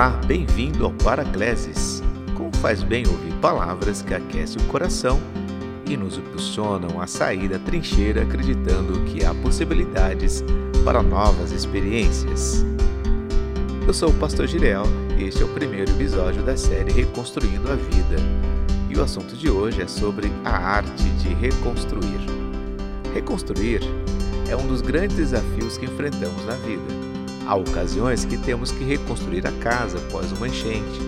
[0.00, 2.02] Olá, bem-vindo ao Paracleses.
[2.34, 5.20] Como faz bem ouvir palavras que aquecem o coração
[5.84, 10.42] e nos impulsionam a sair da trincheira acreditando que há possibilidades
[10.86, 12.64] para novas experiências.
[13.86, 14.84] Eu sou o Pastor Girel
[15.18, 18.16] e este é o primeiro episódio da série Reconstruindo a Vida.
[18.88, 22.20] E o assunto de hoje é sobre a arte de reconstruir.
[23.12, 23.82] Reconstruir
[24.48, 27.09] é um dos grandes desafios que enfrentamos na vida
[27.46, 31.00] Há ocasiões que temos que reconstruir a casa após uma enchente,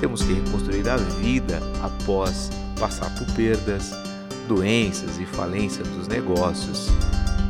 [0.00, 3.92] temos que reconstruir a vida após passar por perdas,
[4.48, 6.90] doenças e falência dos negócios.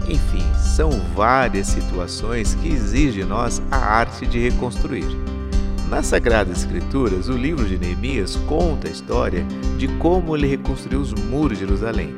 [0.06, 5.06] Enfim, são várias situações que exigem de nós a arte de reconstruir.
[5.88, 9.44] Nas Sagradas Escrituras, o livro de Neemias conta a história
[9.78, 12.14] de como ele reconstruiu os muros de Jerusalém.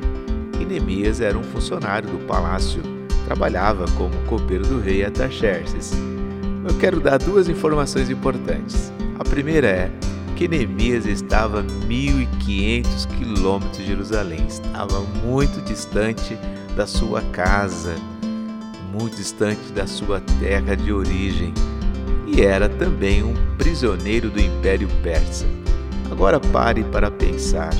[0.59, 2.81] E Neemias era um funcionário do palácio,
[3.27, 5.93] trabalhava como copeiro do rei Ataxerxes
[6.67, 8.91] eu quero dar duas informações importantes.
[9.17, 9.91] A primeira é
[10.35, 16.37] que Neemias estava a 1.500 quilômetros de Jerusalém, estava muito distante
[16.75, 17.95] da sua casa,
[18.91, 21.53] muito distante da sua terra de origem
[22.27, 25.45] e era também um prisioneiro do Império Persa.
[26.11, 27.73] Agora pare para pensar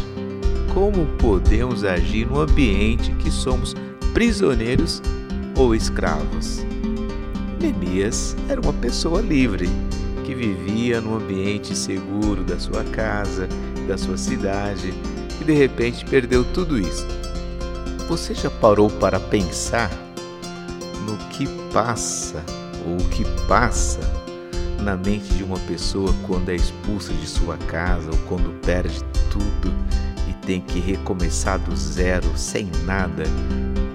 [0.73, 3.75] como podemos agir no ambiente que somos
[4.13, 5.01] prisioneiros
[5.57, 6.63] ou escravos.
[7.59, 9.67] Neemias era uma pessoa livre,
[10.23, 13.47] que vivia num ambiente seguro da sua casa,
[13.87, 14.93] da sua cidade,
[15.41, 17.07] e de repente perdeu tudo isso.
[18.07, 19.91] Você já parou para pensar
[21.05, 22.43] no que passa
[22.85, 23.99] ou o que passa
[24.81, 29.73] na mente de uma pessoa quando é expulsa de sua casa ou quando perde tudo
[30.29, 33.23] e tem que recomeçar do zero, sem nada?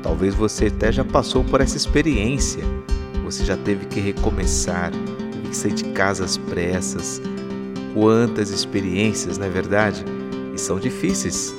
[0.03, 2.65] Talvez você até já passou por essa experiência
[3.33, 7.21] você já teve que recomeçar, teve que sair de casa às pressas.
[7.95, 10.05] Quantas experiências, não é verdade?
[10.55, 11.55] E são difíceis,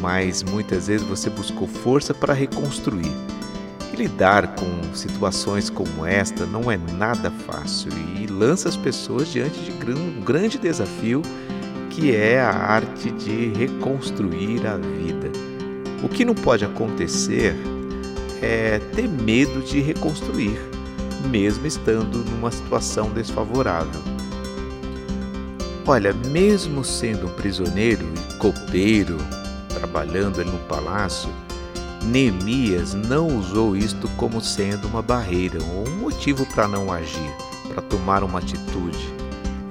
[0.00, 3.10] mas muitas vezes você buscou força para reconstruir.
[3.92, 9.58] E lidar com situações como esta não é nada fácil e lança as pessoas diante
[9.58, 11.22] de um grande desafio
[11.88, 15.30] que é a arte de reconstruir a vida.
[16.02, 17.56] O que não pode acontecer
[18.42, 20.58] é ter medo de reconstruir
[21.26, 24.00] mesmo estando numa situação desfavorável.
[25.86, 29.18] Olha, mesmo sendo um prisioneiro e copeiro,
[29.68, 31.30] trabalhando ali no palácio,
[32.04, 37.30] Neemias não usou isto como sendo uma barreira ou um motivo para não agir,
[37.68, 39.14] para tomar uma atitude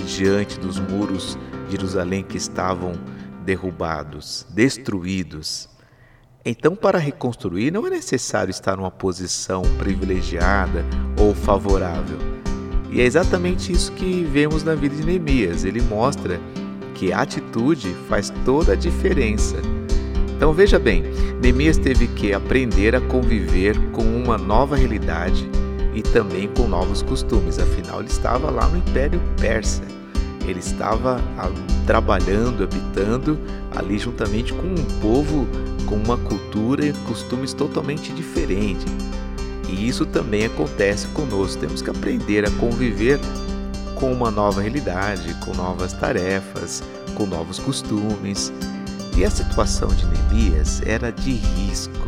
[0.06, 2.94] diante dos muros de Jerusalém que estavam
[3.44, 5.70] derrubados, destruídos.
[6.48, 10.86] Então, para reconstruir, não é necessário estar numa posição privilegiada
[11.20, 12.20] ou favorável.
[12.92, 15.66] E é exatamente isso que vemos na vida de Neemias.
[15.66, 16.40] Ele mostra
[16.94, 19.58] que a atitude faz toda a diferença.
[20.38, 21.04] Então veja bem,
[21.42, 25.50] Neemias teve que aprender a conviver com uma nova realidade
[25.96, 29.82] e também com novos costumes, afinal ele estava lá no Império Persa.
[30.48, 31.50] Ele estava ah,
[31.86, 33.40] trabalhando, habitando
[33.76, 35.48] ali juntamente com um povo
[35.86, 38.86] com uma cultura e costumes totalmente diferentes.
[39.70, 41.60] E isso também acontece conosco.
[41.60, 43.20] Temos que aprender a conviver
[43.96, 46.84] com uma nova realidade, com novas tarefas,
[47.16, 48.52] com novos costumes.
[49.18, 52.08] E a situação de Neemias era de risco.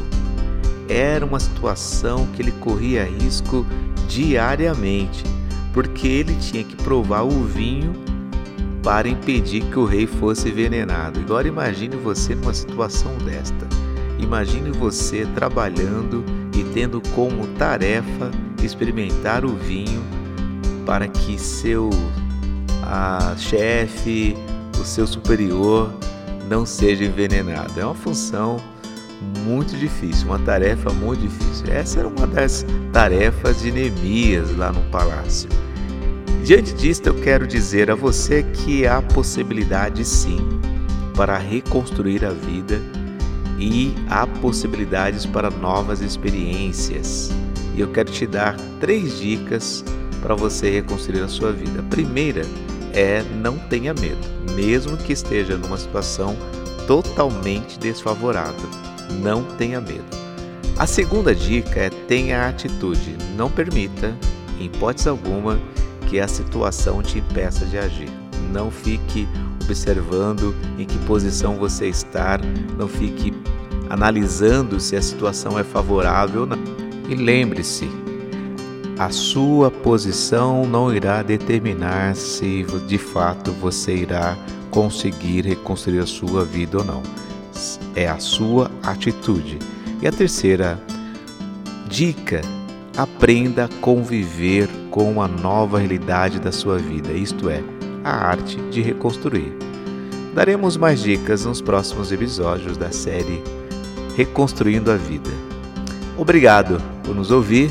[0.90, 3.66] Era uma situação que ele corria risco
[4.08, 5.24] diariamente,
[5.74, 7.94] porque ele tinha que provar o vinho
[8.88, 11.20] para impedir que o rei fosse envenenado.
[11.20, 13.68] Agora imagine você numa situação desta.
[14.18, 16.24] Imagine você trabalhando
[16.56, 18.32] e tendo como tarefa
[18.64, 20.02] experimentar o vinho
[20.86, 21.90] para que seu
[23.38, 24.38] chefe,
[24.80, 25.94] o seu superior
[26.50, 27.78] não seja envenenado.
[27.78, 28.56] É uma função
[29.44, 31.66] muito difícil, uma tarefa muito difícil.
[31.74, 35.67] Essa era uma das tarefas de Neemias lá no palácio.
[36.48, 40.38] Diante disto, eu quero dizer a você que há possibilidade sim
[41.14, 42.82] para reconstruir a vida
[43.60, 47.32] e há possibilidades para novas experiências.
[47.76, 49.84] E eu quero te dar três dicas
[50.22, 51.82] para você reconstruir a sua vida.
[51.82, 52.44] A primeira
[52.94, 56.34] é não tenha medo, mesmo que esteja numa situação
[56.88, 58.70] totalmente desfavorável.
[59.22, 60.06] Não tenha medo.
[60.78, 64.16] A segunda dica é tenha atitude, não permita,
[64.58, 65.60] em hipótese alguma,
[66.08, 68.10] que a situação te impeça de agir.
[68.52, 69.28] Não fique
[69.64, 72.40] observando em que posição você está,
[72.78, 73.34] não fique
[73.90, 76.58] analisando se a situação é favorável ou não.
[77.10, 77.90] E lembre-se,
[78.98, 84.38] a sua posição não irá determinar se de fato você irá
[84.72, 87.04] conseguir reconstruir a sua vida ou não.
[87.96, 89.60] É a sua atitude.
[90.02, 90.80] E a terceira
[91.88, 92.42] dica:
[92.96, 97.62] aprenda a conviver com a nova realidade da sua vida, isto é,
[98.04, 99.56] a arte de reconstruir.
[100.34, 103.44] Daremos mais dicas nos próximos episódios da série
[104.16, 105.30] Reconstruindo a Vida.
[106.18, 107.70] Obrigado por nos ouvir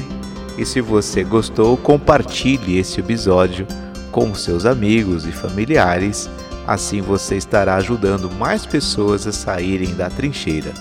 [0.57, 3.67] e se você gostou, compartilhe esse episódio
[4.13, 6.31] com seus amigos e familiares,
[6.65, 10.73] assim você estará ajudando mais pessoas a saírem da trincheira.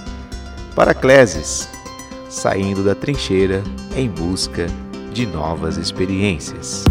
[0.76, 1.68] Paracleses,
[2.30, 3.64] saindo da trincheira
[3.96, 4.68] em busca
[5.16, 6.84] de novas experiências.